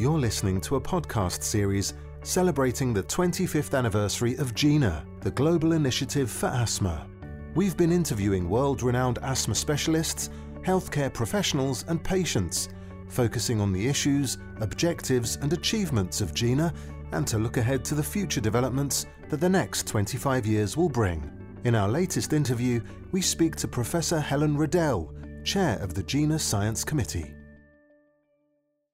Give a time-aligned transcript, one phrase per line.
[0.00, 1.92] You're listening to a podcast series
[2.22, 7.06] celebrating the 25th anniversary of GINA, the global initiative for asthma.
[7.54, 10.30] We've been interviewing world renowned asthma specialists,
[10.62, 12.70] healthcare professionals, and patients,
[13.08, 16.72] focusing on the issues, objectives, and achievements of GINA
[17.12, 21.30] and to look ahead to the future developments that the next 25 years will bring.
[21.64, 22.80] In our latest interview,
[23.12, 25.12] we speak to Professor Helen Reddel,
[25.44, 27.34] Chair of the GINA Science Committee.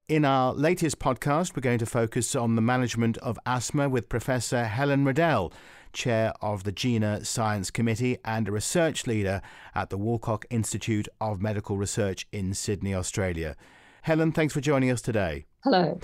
[0.09, 4.63] In our latest podcast, we're going to focus on the management of asthma with Professor
[4.63, 5.53] Helen Reddel,
[5.93, 9.43] Chair of the GINA Science Committee and a research leader
[9.75, 13.57] at the Woolcock Institute of Medical Research in Sydney, Australia.
[14.03, 15.46] Helen, thanks for joining us today.
[15.64, 15.99] Hello.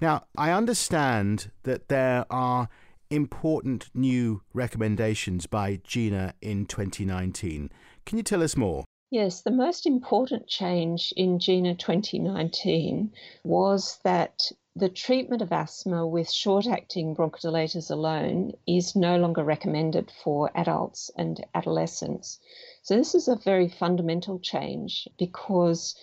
[0.00, 2.70] Now, I understand that there are
[3.10, 7.70] important new recommendations by GINA in 2019.
[8.06, 8.86] Can you tell us more?
[9.12, 13.12] Yes, the most important change in GINA 2019
[13.44, 20.10] was that the treatment of asthma with short acting bronchodilators alone is no longer recommended
[20.10, 22.40] for adults and adolescents.
[22.80, 25.94] So, this is a very fundamental change because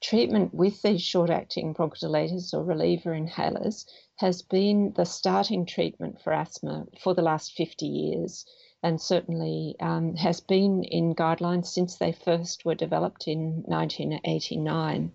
[0.00, 3.84] treatment with these short acting bronchodilators or reliever inhalers
[4.18, 8.46] has been the starting treatment for asthma for the last 50 years
[8.84, 15.10] and certainly um, has been in guidelines since they first were developed in 1989.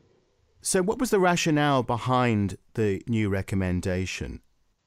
[0.62, 4.42] So, what was the rationale behind the new recommendation?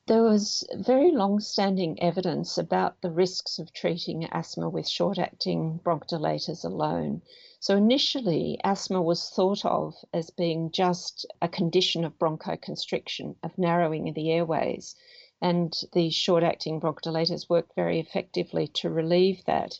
[0.08, 5.78] There was very long standing evidence about the risks of treating asthma with short acting
[5.84, 7.22] bronchodilators alone.
[7.60, 14.08] So, initially, asthma was thought of as being just a condition of bronchoconstriction, of narrowing
[14.08, 14.96] of the airways
[15.42, 19.76] and the short acting bronchodilators worked very effectively to relieve that.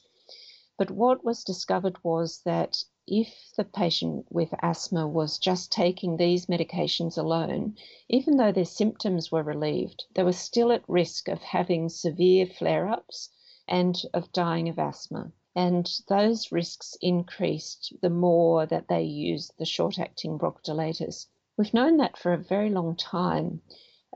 [0.77, 6.47] But what was discovered was that if the patient with asthma was just taking these
[6.47, 7.77] medications alone,
[8.09, 12.89] even though their symptoms were relieved, they were still at risk of having severe flare
[12.89, 13.31] ups
[13.69, 15.31] and of dying of asthma.
[15.55, 21.27] And those risks increased the more that they used the short acting bronchodilators.
[21.57, 23.63] We've known that for a very long time.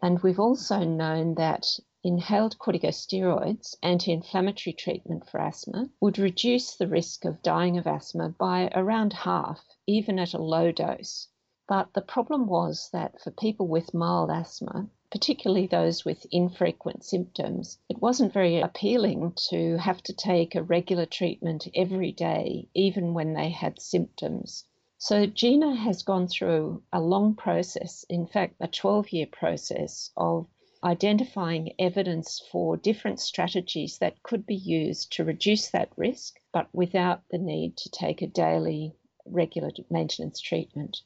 [0.02, 1.66] And we've also known that
[2.04, 8.28] inhaled corticosteroids, anti inflammatory treatment for asthma, would reduce the risk of dying of asthma
[8.38, 11.28] by around half, even at a low dose.
[11.66, 17.78] But the problem was that for people with mild asthma, particularly those with infrequent symptoms,
[17.88, 23.32] it wasn't very appealing to have to take a regular treatment every day, even when
[23.32, 24.66] they had symptoms.
[25.08, 30.48] So GINA has gone through a long process, in fact, a 12 year process of
[30.82, 37.22] identifying evidence for different strategies that could be used to reduce that risk, but without
[37.30, 41.02] the need to take a daily regular maintenance treatment.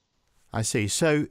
[0.50, 0.88] I see.
[0.88, 1.26] So,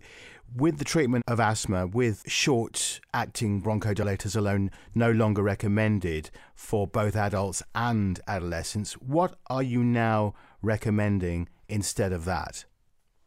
[0.56, 7.16] with the treatment of asthma, with short acting bronchodilators alone no longer recommended for both
[7.16, 12.66] adults and adolescents, what are you now recommending instead of that?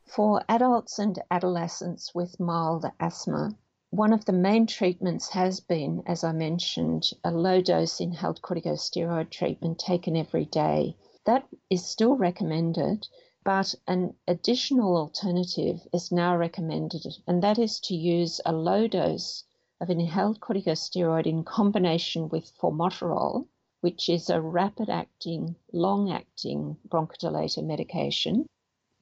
[0.05, 3.57] For adults and adolescents with mild asthma,
[3.89, 9.31] one of the main treatments has been, as I mentioned, a low dose inhaled corticosteroid
[9.31, 10.97] treatment taken every day.
[11.25, 13.07] That is still recommended,
[13.45, 19.45] but an additional alternative is now recommended, and that is to use a low dose
[19.81, 23.47] of inhaled corticosteroid in combination with formoterol
[23.83, 28.47] which is a rapid acting, long acting bronchodilator medication,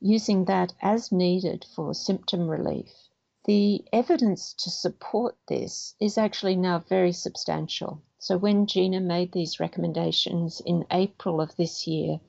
[0.00, 3.10] using that as needed for symptom relief.
[3.44, 8.00] The evidence to support this is actually now very substantial.
[8.18, 12.20] So, when GINA made these recommendations in April of this year,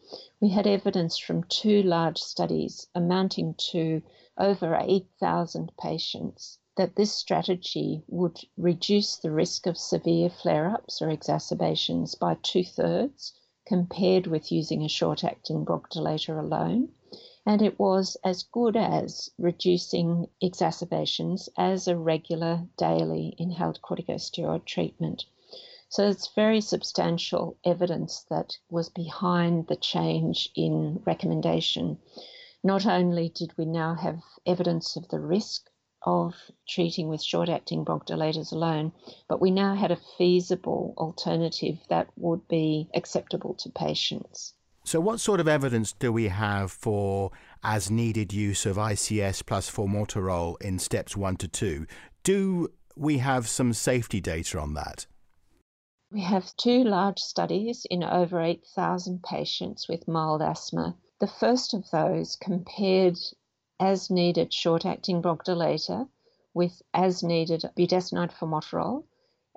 [0.42, 4.02] we had evidence from two large studies amounting to
[4.38, 11.10] over 8,000 patients that this strategy would reduce the risk of severe flare ups or
[11.10, 13.34] exacerbations by two thirds
[13.68, 16.90] compared with using a short acting bronchodilator alone.
[17.46, 25.26] And it was as good as reducing exacerbations as a regular daily inhaled corticosteroid treatment.
[25.90, 31.98] So it's very substantial evidence that was behind the change in recommendation.
[32.64, 35.70] Not only did we now have evidence of the risk
[36.04, 36.34] of
[36.68, 38.92] treating with short acting bronchodilators alone,
[39.28, 44.54] but we now had a feasible alternative that would be acceptable to patients.
[44.84, 47.32] So, what sort of evidence do we have for
[47.64, 51.86] as needed use of ICS plus formoterol in steps one to two?
[52.24, 55.06] Do we have some safety data on that?
[56.12, 60.98] We have two large studies in over 8,000 patients with mild asthma.
[61.20, 63.18] The first of those compared
[63.82, 66.08] as needed short acting bronchodilator
[66.54, 69.04] with as needed budesonide formoterol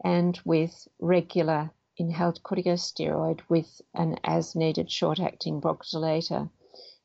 [0.03, 6.49] and with regular inhaled corticosteroid with an as needed short acting bronchodilator.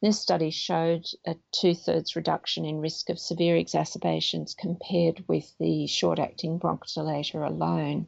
[0.01, 5.87] This study showed a two thirds reduction in risk of severe exacerbations compared with the
[5.87, 8.07] short acting bronchodilator alone.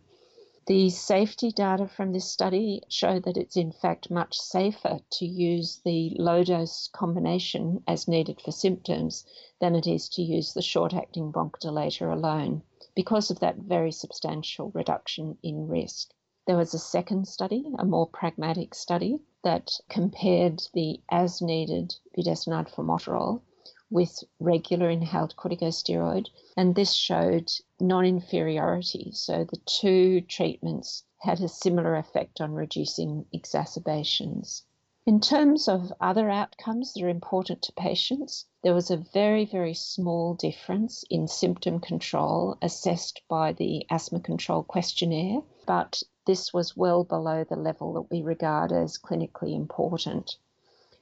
[0.68, 5.82] The safety data from this study show that it's in fact much safer to use
[5.84, 9.26] the low dose combination as needed for symptoms
[9.60, 12.62] than it is to use the short acting bronchodilator alone
[12.94, 16.14] because of that very substantial reduction in risk.
[16.46, 22.70] There was a second study, a more pragmatic study, that compared the as needed budesonide
[22.70, 23.42] formoterol
[23.92, 29.12] with regular inhaled corticosteroid, and this showed non inferiority.
[29.12, 34.64] So the two treatments had a similar effect on reducing exacerbations.
[35.06, 39.74] In terms of other outcomes that are important to patients, there was a very, very
[39.74, 47.04] small difference in symptom control assessed by the Asthma Control Questionnaire, but this was well
[47.04, 50.38] below the level that we regard as clinically important.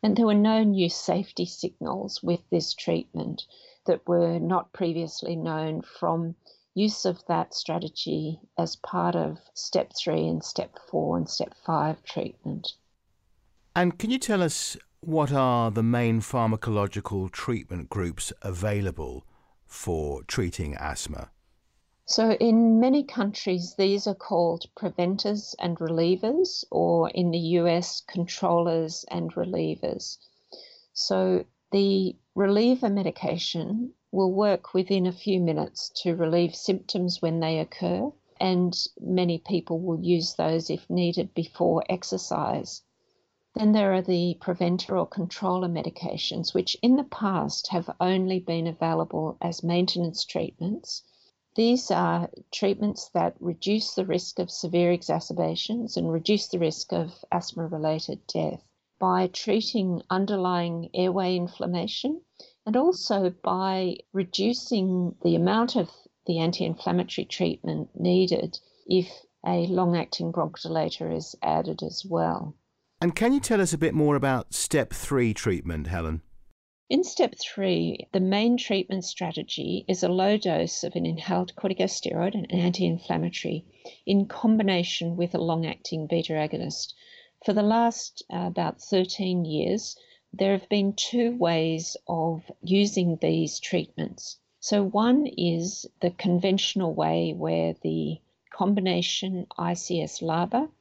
[0.01, 3.45] And there were no new safety signals with this treatment
[3.85, 6.35] that were not previously known from
[6.73, 12.03] use of that strategy as part of step three and step four and step five
[12.03, 12.73] treatment.
[13.75, 19.25] And can you tell us what are the main pharmacological treatment groups available
[19.65, 21.29] for treating asthma?
[22.11, 29.05] So, in many countries, these are called preventers and relievers, or in the US, controllers
[29.11, 30.17] and relievers.
[30.91, 37.59] So, the reliever medication will work within a few minutes to relieve symptoms when they
[37.59, 42.81] occur, and many people will use those if needed before exercise.
[43.53, 48.65] Then there are the preventer or controller medications, which in the past have only been
[48.65, 51.03] available as maintenance treatments.
[51.59, 57.11] These are treatments that reduce the risk of severe exacerbations and reduce the risk of
[57.33, 58.63] asthma related death
[58.97, 62.21] by treating underlying airway inflammation
[62.65, 65.89] and also by reducing the amount of
[66.25, 69.11] the anti inflammatory treatment needed if
[69.45, 72.55] a long acting bronchodilator is added as well.
[73.01, 76.21] And can you tell us a bit more about step three treatment, Helen?
[76.91, 82.33] In step three, the main treatment strategy is a low dose of an inhaled corticosteroid,
[82.33, 83.63] an anti inflammatory,
[84.07, 86.95] in combination with a long acting beta agonist.
[87.45, 89.95] For the last uh, about 13 years,
[90.33, 94.39] there have been two ways of using these treatments.
[94.59, 98.19] So, one is the conventional way where the
[98.51, 100.71] combination ICS LABA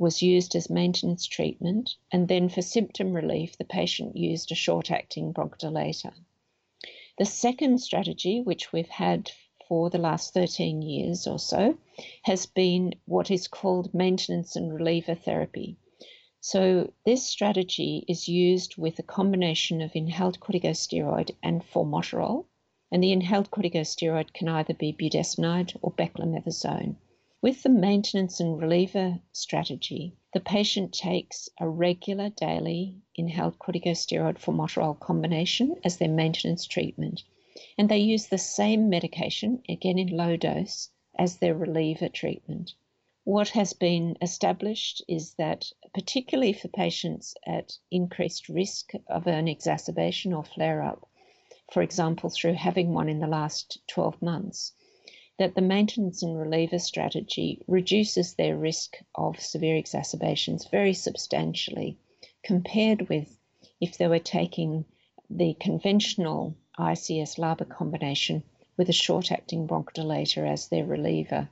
[0.00, 4.90] was used as maintenance treatment, and then for symptom relief, the patient used a short
[4.90, 6.14] acting bronchodilator.
[7.18, 9.30] The second strategy, which we've had
[9.68, 11.76] for the last 13 years or so,
[12.22, 15.76] has been what is called maintenance and reliever therapy.
[16.40, 22.46] So, this strategy is used with a combination of inhaled corticosteroid and formoterol,
[22.90, 26.96] and the inhaled corticosteroid can either be budesonide or beclomethasone.
[27.42, 35.00] With the maintenance and reliever strategy, the patient takes a regular daily inhaled corticosteroid formoterol
[35.00, 37.22] combination as their maintenance treatment,
[37.78, 42.74] and they use the same medication, again in low dose, as their reliever treatment.
[43.24, 50.34] What has been established is that, particularly for patients at increased risk of an exacerbation
[50.34, 51.08] or flare up,
[51.72, 54.74] for example, through having one in the last 12 months,
[55.40, 61.96] that the maintenance and reliever strategy reduces their risk of severe exacerbations very substantially
[62.44, 63.38] compared with
[63.80, 64.84] if they were taking
[65.30, 68.42] the conventional ICS LABA combination
[68.76, 71.48] with a short acting bronchodilator as their reliever.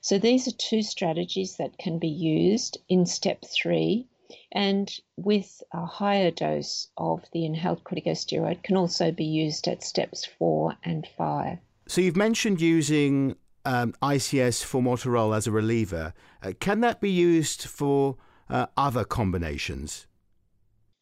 [0.00, 4.06] So these are two strategies that can be used in step three
[4.52, 10.24] and with a higher dose of the inhaled corticosteroid can also be used at steps
[10.24, 11.58] four and five.
[11.92, 16.14] So you've mentioned using um, ICS formoterol as a reliever.
[16.42, 18.16] Uh, can that be used for
[18.48, 20.06] uh, other combinations?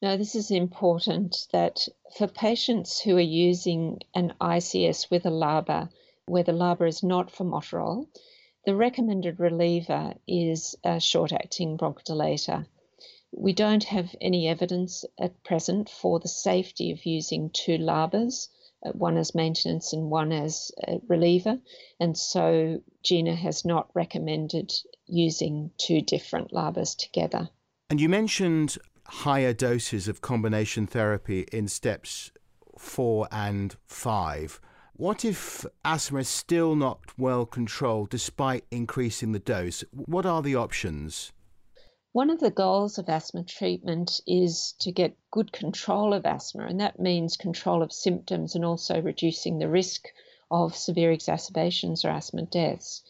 [0.03, 1.87] No, this is important that
[2.19, 5.91] for patients who are using an ICS with a LABA,
[6.27, 8.09] where the LABA is not formoterol,
[8.67, 12.67] the recommended reliever is a short acting bronchodilator.
[13.31, 18.49] We don't have any evidence at present for the safety of using two LABAs
[18.83, 21.59] Uh, one as maintenance and one as a reliever.
[21.99, 24.73] And so GINA has not recommended
[25.07, 27.51] using two different LABAs together.
[27.91, 32.31] And you mentioned higher doses of combination therapy in steps
[32.79, 34.61] four and five.
[34.95, 39.85] What if asthma is still not well controlled despite increasing the dose?
[39.93, 41.33] What are the options?
[42.13, 46.81] One of the goals of asthma treatment is to get good control of asthma, and
[46.81, 50.09] that means control of symptoms and also reducing the risk
[50.51, 53.05] of severe exacerbations or asthma deaths.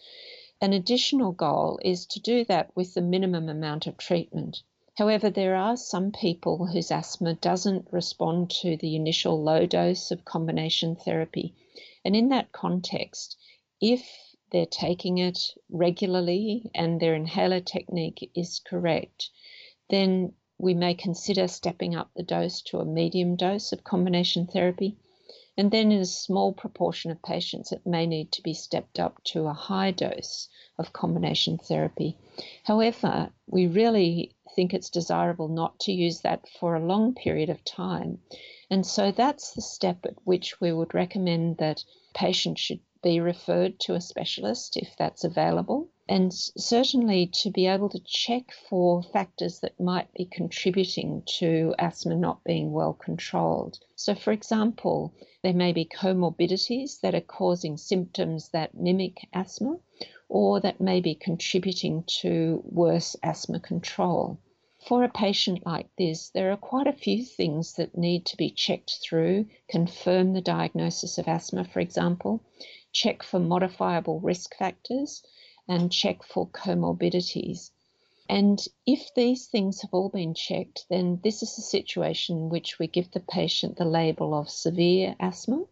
[0.60, 4.62] An additional goal is to do that with the minimum amount of treatment.
[4.98, 10.26] However, there are some people whose asthma doesn't respond to the initial low dose of
[10.26, 11.54] combination therapy.
[12.04, 13.38] And in that context,
[13.80, 19.30] if they're taking it regularly and their inhaler technique is correct,
[19.88, 24.96] then we may consider stepping up the dose to a medium dose of combination therapy.
[25.56, 29.22] And then, in a small proportion of patients, it may need to be stepped up
[29.24, 32.16] to a high dose of combination therapy.
[32.64, 37.64] However, we really think it's desirable not to use that for a long period of
[37.64, 38.20] time.
[38.70, 43.80] And so that's the step at which we would recommend that patients should be referred
[43.80, 45.88] to a specialist if that's available.
[46.08, 52.16] And certainly to be able to check for factors that might be contributing to asthma
[52.16, 53.78] not being well controlled.
[53.94, 59.78] So, for example, there may be comorbidities that are causing symptoms that mimic asthma
[60.28, 64.38] or that may be contributing to worse asthma control.
[64.86, 68.50] For a patient like this, there are quite a few things that need to be
[68.50, 72.40] checked through, confirm the diagnosis of asthma, for example,
[72.92, 75.22] check for modifiable risk factors,
[75.68, 77.70] and check for comorbidities.
[78.28, 82.78] And if these things have all been checked, then this is a situation in which
[82.78, 85.64] we give the patient the label of severe asthma.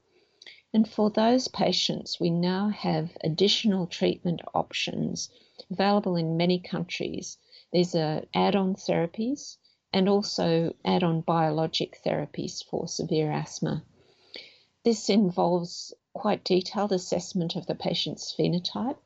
[0.74, 5.30] And for those patients, we now have additional treatment options
[5.70, 7.38] available in many countries.
[7.72, 9.56] These are add on therapies
[9.92, 13.84] and also add on biologic therapies for severe asthma.
[14.84, 18.98] This involves quite detailed assessment of the patient's phenotype.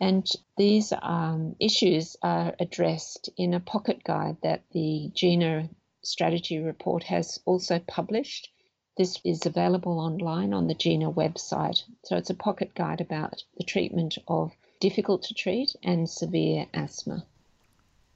[0.00, 5.68] And these um, issues are addressed in a pocket guide that the GINA
[6.02, 8.48] strategy report has also published.
[8.96, 11.82] This is available online on the GINA website.
[12.04, 17.26] So it's a pocket guide about the treatment of difficult to treat and severe asthma.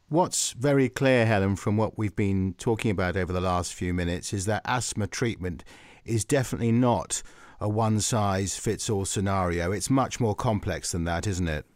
[0.09, 4.33] What's very clear, Helen, from what we've been talking about over the last few minutes
[4.33, 5.63] is that asthma treatment
[6.05, 7.23] is definitely not
[7.61, 9.71] a one size fits all scenario.
[9.71, 11.67] It's much more complex than that, isn't it?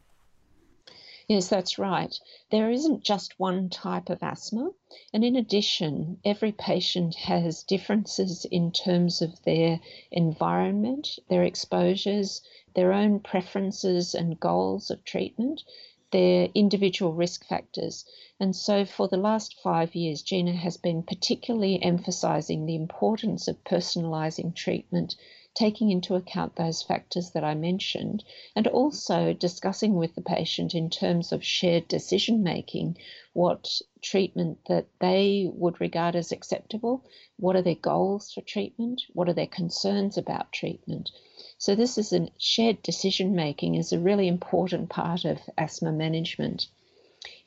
[1.29, 2.15] Yes, that's right.
[2.51, 4.73] There isn't just one type of asthma.
[5.13, 12.43] And in addition, every patient has differences in terms of their environment, their exposures,
[12.75, 15.63] their own preferences and goals of treatment,
[16.11, 18.05] their individual risk factors.
[18.39, 23.65] And so, for the last five years, GINA has been particularly emphasizing the importance of
[23.65, 25.17] personalizing treatment
[25.55, 28.25] taking into account those factors that I mentioned,
[28.57, 32.97] and also discussing with the patient in terms of shared decision making
[33.33, 37.05] what treatment that they would regard as acceptable,
[37.37, 41.11] what are their goals for treatment, what are their concerns about treatment.
[41.57, 46.67] So, this is a shared decision making is a really important part of asthma management.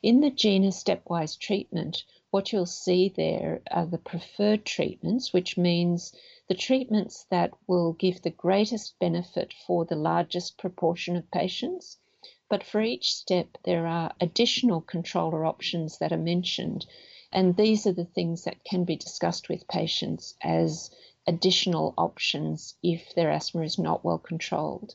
[0.02, 6.12] In the GINA stepwise treatment, what you'll see there are the preferred treatments, which means
[6.48, 11.98] the treatments that will give the greatest benefit for the largest proportion of patients.
[12.48, 16.86] But for each step, there are additional controller options that are mentioned.
[17.30, 20.90] And these are the things that can be discussed with patients as
[21.26, 24.94] additional options if their asthma is not well controlled.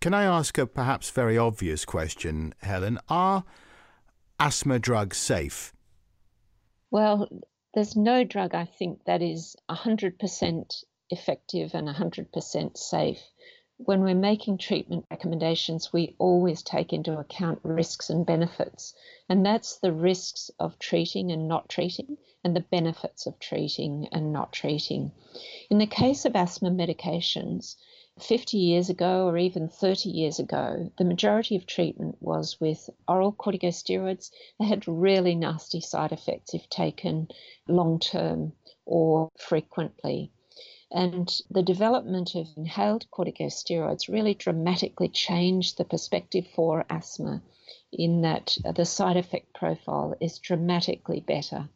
[0.00, 2.98] Can I ask a perhaps very obvious question, Helen?
[3.10, 3.44] Are
[4.40, 5.74] asthma drugs safe?
[6.90, 7.28] Well,
[7.74, 13.22] there's no drug I think that is 100% effective and 100% safe.
[13.76, 18.94] When we're making treatment recommendations, we always take into account risks and benefits.
[19.28, 24.32] And that's the risks of treating and not treating, and the benefits of treating and
[24.32, 25.10] not treating.
[25.70, 27.74] In the case of asthma medications,
[28.20, 33.32] 50 years ago or even 30 years ago, the majority of treatment was with oral
[33.32, 34.30] corticosteroids.
[34.60, 37.26] They had really nasty side effects if taken
[37.66, 38.52] long term
[38.84, 40.30] or frequently.
[40.96, 47.42] And the development of inhaled corticosteroids really dramatically changed the perspective for asthma
[47.92, 51.68] in that the side effect profile is dramatically better.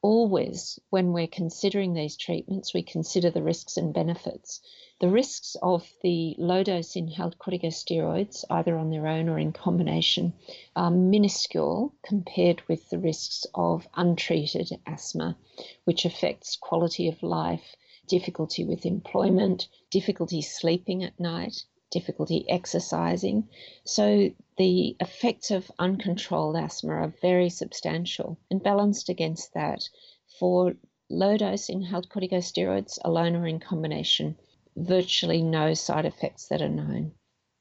[0.00, 4.62] Always, when we're considering these treatments, we consider the risks and benefits.
[4.98, 10.32] The risks of the low dose inhaled corticosteroids, either on their own or in combination,
[10.74, 15.36] are minuscule compared with the risks of untreated asthma,
[15.84, 23.48] which affects quality of life difficulty with employment, difficulty sleeping at night, difficulty exercising.
[23.84, 28.38] So the effects of uncontrolled asthma are very substantial.
[28.50, 29.88] And balanced against that,
[30.38, 30.74] for
[31.08, 34.36] low dose inhaled corticosteroids alone or in combination,
[34.74, 37.12] virtually no side effects that are known.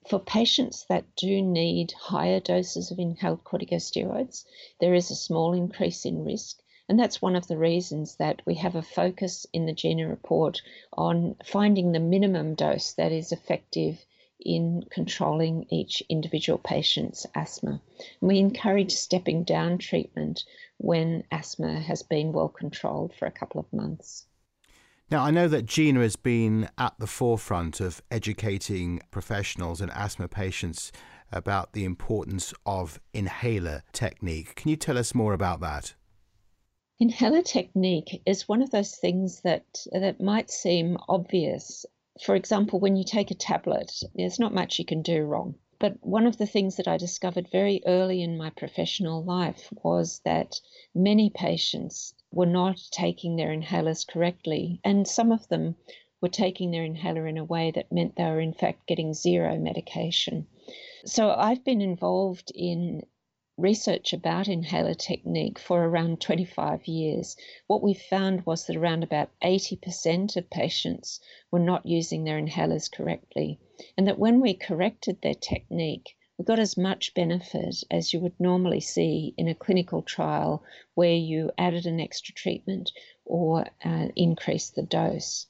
[0.09, 4.45] For patients that do need higher doses of inhaled corticosteroids,
[4.79, 6.59] there is a small increase in risk.
[6.91, 10.61] And that's one of the reasons that we have a focus in the GINA report
[10.91, 14.05] on finding the minimum dose that is effective
[14.41, 17.81] in controlling each individual patient's asthma.
[18.19, 20.43] And we encourage stepping down treatment
[20.79, 24.25] when asthma has been well controlled for a couple of months.
[25.09, 30.27] Now, I know that GINA has been at the forefront of educating professionals and asthma
[30.27, 30.91] patients
[31.31, 34.55] about the importance of inhaler technique.
[34.55, 35.93] Can you tell us more about that?
[37.01, 41.85] Inhaler technique is one of those things that that might seem obvious
[42.21, 45.55] for example, when you take a tablet, there's not much you can do wrong.
[45.79, 50.19] But one of the things that I discovered very early in my professional life was
[50.19, 50.61] that
[50.93, 55.77] many patients were not taking their inhalers correctly, and some of them
[56.21, 59.57] were taking their inhaler in a way that meant they were, in fact, getting zero
[59.57, 60.45] medication.
[61.05, 63.01] So I've been involved in
[63.61, 67.37] research about inhaler technique for around 25 years,
[67.67, 71.19] what we found was that around about 80% of patients
[71.51, 73.59] were not using their inhalers correctly,
[73.95, 78.39] and that when we corrected their technique, we got as much benefit as you would
[78.39, 80.63] normally see in a clinical trial
[80.95, 82.91] where you added an extra treatment
[83.25, 85.45] or uh, increased the dose.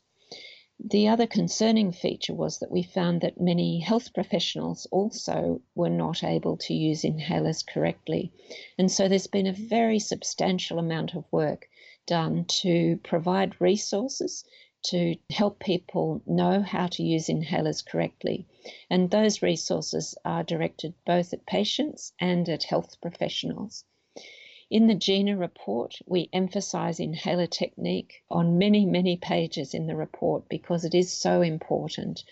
[0.84, 6.24] The other concerning feature was that we found that many health professionals also were not
[6.24, 8.32] able to use inhalers correctly.
[8.80, 11.70] And so there's been a very substantial amount of work
[12.08, 14.44] done to provide resources
[14.86, 18.48] to help people know how to use inhalers correctly.
[18.90, 23.86] And those resources are directed both at patients and at health professionals.
[24.72, 30.48] In the GINA report, we emphasize inhaler technique on many, many pages in the report
[30.48, 32.24] because it is so important.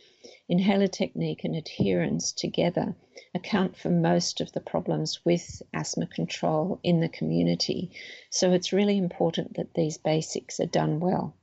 [0.47, 2.95] Inhaler technique and adherence together
[3.35, 7.91] account for most of the problems with asthma control in the community.
[8.29, 11.35] So it's really important that these basics are done well.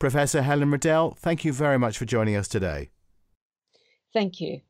[0.00, 2.90] Professor Helen Reddel, thank you very much for joining us today.
[4.12, 4.62] Thank you.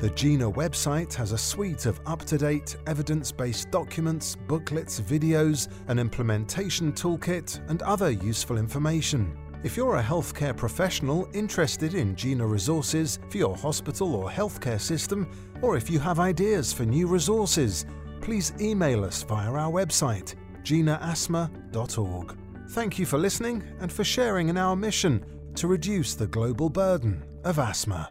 [0.00, 5.68] The GINA website has a suite of up to date, evidence based documents, booklets, videos,
[5.88, 9.36] an implementation toolkit, and other useful information.
[9.62, 15.30] If you're a healthcare professional interested in GINA resources for your hospital or healthcare system,
[15.60, 17.84] or if you have ideas for new resources,
[18.22, 22.38] please email us via our website, ginaasthma.org.
[22.70, 27.22] Thank you for listening and for sharing in our mission to reduce the global burden
[27.44, 28.10] of asthma.